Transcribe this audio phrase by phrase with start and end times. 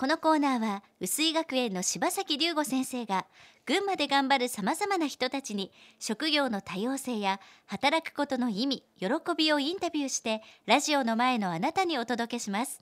[0.00, 3.26] このコーナーは薄井学園の柴崎龍吾先生が
[3.66, 12.80] 群馬で頑張るさまざまな人たちに職業の多様性や働くことの意味喜びをインタビューしてラジオの前のあなたにお届けします。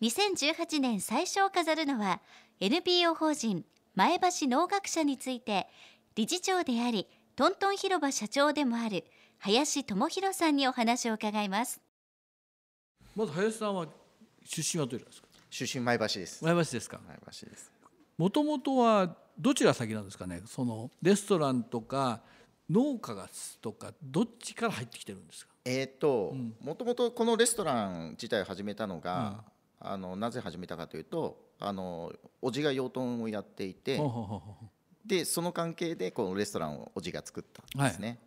[0.00, 2.22] 2018年最初を飾るのは
[2.60, 5.66] NPO 法人前橋農学者について
[6.14, 9.04] 理事長でありトントン広場社長でもある
[9.36, 11.78] 林智博さんにお話を伺います。
[13.14, 13.86] まず林さんは
[14.46, 15.25] 出身はどちらですか？
[15.50, 16.44] 出身前橋です。
[16.44, 17.00] 前橋ですか？
[17.06, 17.72] 前橋です。
[18.18, 20.42] もともとはどちら先なんですかね？
[20.46, 22.20] そのレストランとか
[22.70, 23.28] 農家が
[23.60, 25.52] とかどっちから入ってきてるんですか？
[25.64, 29.44] えーっと、もともとこのレストラン自体を始めたのが、
[29.80, 34.00] あのなぜ始めたかというと、あのおじが養豚をやっていて、
[35.04, 38.18] でその関係でこのレストランをおじが作ったんですね。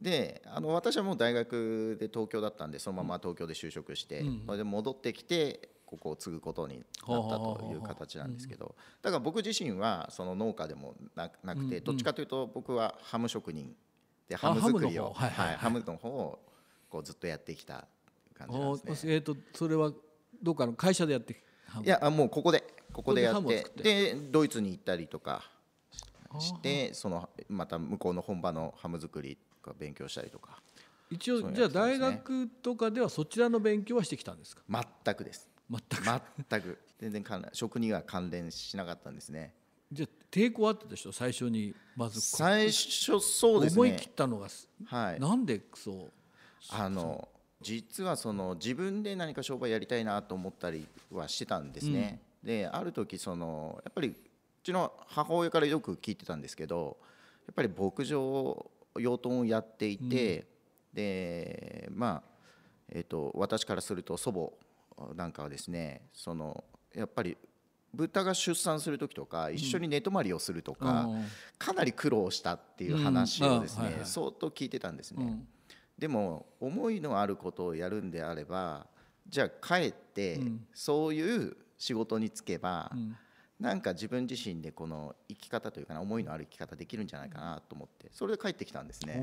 [0.00, 4.42] であの私はもう大学で東京だったんでそのまま東京で就職して、うん。
[4.46, 6.84] それで戻ってきてここを継ぐことになっ
[7.30, 13.74] たという形なんですけどだから僕自身はその農家でもななくて、どっちかというと僕はハム職人
[14.28, 15.26] であハム作りをハムの方。
[15.26, 15.56] はいはいはい。
[15.56, 16.38] ハムの方を
[16.90, 17.86] こうずっとやってきた
[18.36, 19.14] 感じなんおですね。
[19.14, 19.92] えー、とそれは
[20.42, 21.42] どっかの会社でやって
[21.84, 25.44] いやあもうここでここでやってでドイツに行ったりとか
[26.38, 30.60] してそのまた向こうの本場のハム作りとか勉強したりとか。
[31.10, 34.62] 一応じゃあ大学とかではそちらの勉強はしてきたんですか？
[35.04, 36.04] 全くです全く。
[36.48, 36.78] 全く。
[36.98, 39.52] 全然関連食には関連しなかったんですね。
[39.92, 44.48] じゃあ抵抗あったでしょ最初にまずこ最初そうです思いね切ったのが、
[44.86, 45.20] はい。
[45.20, 46.12] なんでそう
[46.70, 47.28] あの
[47.60, 54.14] 実はその自分で何か商売やりたいなと思ったりはしてたんですね、である時そのやっぱりう
[54.62, 56.96] ちの母親からよく聞いてたんですけど
[57.46, 60.46] やっぱり牧場養豚をやっていて、
[60.92, 62.30] でまあ
[62.90, 64.52] えっと私からすると祖母
[65.14, 67.36] なんかはですねそのやっぱり
[67.94, 71.24] 豚が出産する時とか一緒に寝泊まりをするとか、うん。
[71.58, 73.84] かなり苦労したっていう話をですね、うん。
[73.84, 74.06] あはいはい。
[74.06, 75.24] 相当聞いてたんですね。
[75.24, 75.48] うん。
[75.98, 78.88] でも思いのあることをやるんであれば
[79.28, 80.66] じゃあ帰ってうん。
[80.74, 83.16] そういう仕事に就けば、うん
[83.64, 89.18] なんか自分自身でこの生き方というかな思いのある生き方できるんじゃないかなと思ってそれで帰ってきたんですね。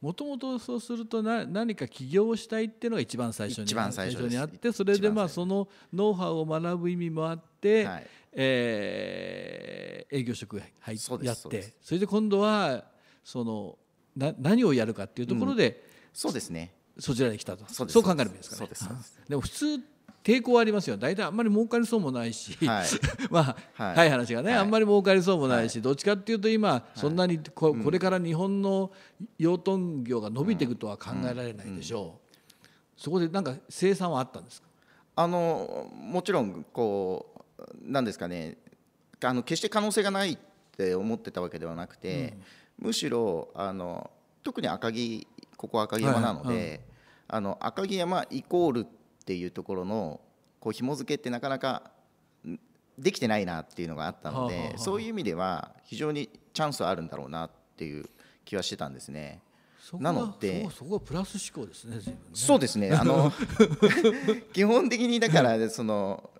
[0.00, 8.06] もともとそうするとな何か起業をしたいっていうのが一番最初に一番最初にあってそれでまあそのノウハウを学ぶ意味もあって、はい。
[8.38, 12.84] えー営業職入っそうですやってそれで今度は
[13.24, 13.76] その
[14.14, 16.72] な何をやるかっていうところで、そうですね。
[16.98, 17.64] そちらに来たと。
[17.68, 18.58] そう考えるべきですかね。
[18.58, 19.20] そうですそうです。
[19.28, 19.80] でも普通
[20.26, 20.96] 抵抗ありますよ。
[20.96, 22.86] 大体あんまり儲かりそうもないし、はい。
[23.30, 23.96] まあ、はい。
[23.98, 24.58] はい、話がね、はい。
[24.58, 28.90] あんまり儲かりそうもないし、どっちかっていうと今、そんなにここれから日本の
[29.38, 32.18] 養豚業が伸びていくとは考えられないでしょ
[32.64, 32.66] う、
[32.96, 34.66] そこでなんか生産はあったんですか？
[35.14, 38.58] あのもちろんこうなんですかね。
[39.24, 40.38] あの決して可能性がないっ
[40.76, 42.36] て思ってたわけではなくて、
[42.78, 44.10] むしろあの
[44.42, 45.24] 特に赤城
[45.56, 46.78] ここ赤城山なので、はいは
[47.28, 48.86] あの赤城山イコール
[49.26, 50.20] っていうところの
[50.60, 51.90] こう紐付けってなかなか
[52.46, 52.60] ん
[52.96, 58.08] できてないなっていうのがあったので、そういう意味では非常にチャンスはあるんだろうなっていう
[58.44, 59.42] 気はしてたんですね。
[59.94, 62.18] なのでそこはプラス思考ですねね。
[62.34, 62.92] そうですね。
[62.92, 63.32] あの
[64.54, 66.30] 基本的にだからその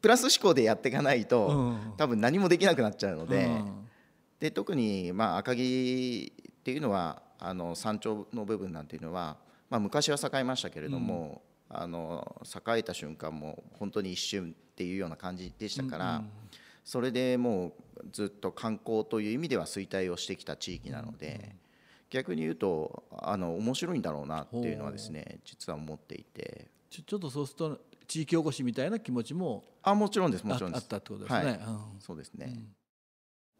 [0.00, 1.92] プラス思考でやっていかないと、うん。
[1.98, 3.88] 多分何もできなくなっちゃうので、うん。
[4.40, 9.36] で特にまあ赤城っていうのはあの山頂の部分なんていうのは、
[9.70, 16.22] まあ、昔は栄えましたけれども、あの栄えた瞬間も本当に一瞬っていうような感じでしたから、
[16.84, 17.72] それでもう
[18.10, 21.54] ずっと観光という意味では衰退をしてきた地域なので、
[22.10, 26.70] 逆に言うとあの面白いんだろうなっていうのはですね実は思っていて。
[26.90, 30.84] ちょちょっとそうすると地域おこしみたいな気持ちもあもちろんですあもちろんです。
[30.84, 31.54] あったってことですね、はい。
[31.56, 31.78] うん。
[32.00, 32.50] そうですね、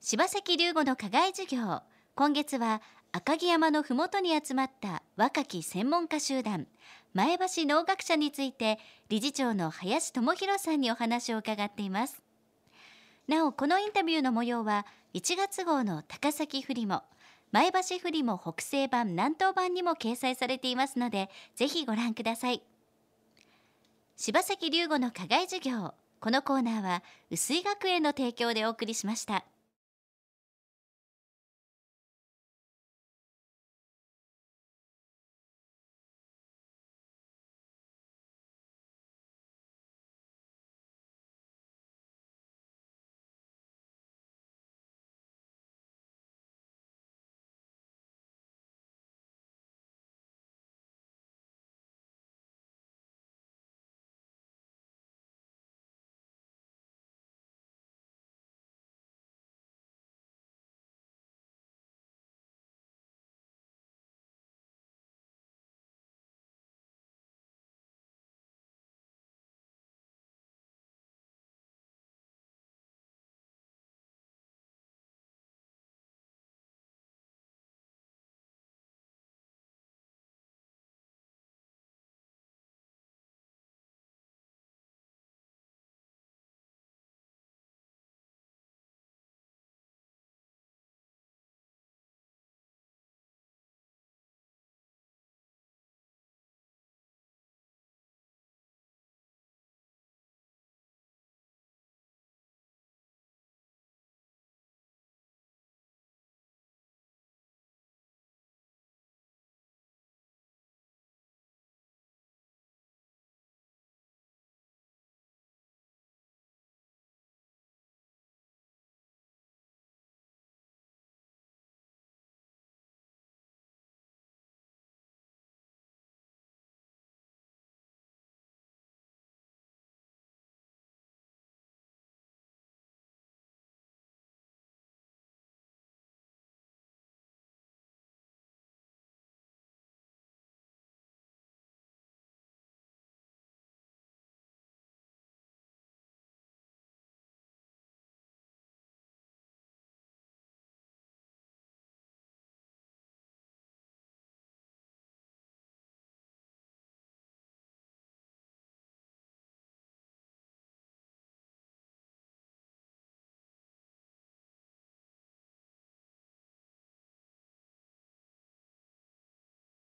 [0.01, 1.83] 柴崎龍吾の課外授業
[2.19, 2.83] 今月は
[3.13, 6.67] 赤城山のふもとに集まった若き専門家集団
[7.15, 12.21] 前橋農学者について理事長の林智博さんにお話を伺っています
[13.29, 14.85] なおこのインタビューの模様は
[15.15, 17.05] 1月号の高崎フリモ
[17.53, 22.65] 前橋フリモ北西版南東版にも掲載されていますのでぜひご覧ください
[24.17, 29.45] 柴崎龍吾の課外授業このコーナーは薄井学園の提供でお送りしました。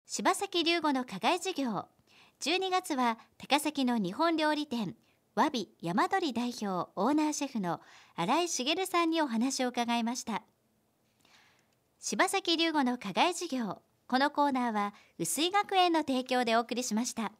[0.09, 1.85] 柴崎龍吾の課外授業
[2.39, 4.95] 12月は高崎の日本料理店
[5.35, 7.81] わび山鳥代表オーナーシェフの
[8.15, 10.43] 新井茂さんにお話を伺いました
[11.99, 17.33] 柴崎龍吾の課外授業このコーナーは薄井学園の提供でお送りしました。